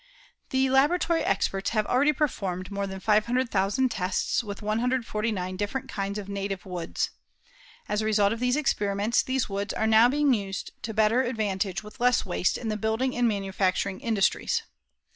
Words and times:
The 0.49 0.67
laboratory 0.71 1.23
experts 1.23 1.69
have 1.69 1.85
already 1.85 2.11
performed 2.11 2.71
more 2.71 2.87
than 2.87 2.99
500,000 2.99 3.89
tests 3.91 4.43
with 4.43 4.63
149 4.63 5.55
different 5.57 5.89
kinds 5.89 6.17
of 6.17 6.27
native 6.27 6.65
woods. 6.65 7.11
As 7.87 8.01
a 8.01 8.05
result 8.05 8.33
of 8.33 8.39
these 8.39 8.55
experiments, 8.55 9.21
these 9.21 9.47
woods 9.47 9.75
are 9.75 9.85
now 9.85 10.09
being 10.09 10.33
used 10.33 10.71
to 10.81 10.95
better 10.95 11.21
advantage 11.21 11.83
with 11.83 11.99
less 11.99 12.25
waste 12.25 12.57
in 12.57 12.69
the 12.69 12.77
building 12.77 13.15
and 13.15 13.27
manufacturing 13.27 13.99
industries. 13.99 14.63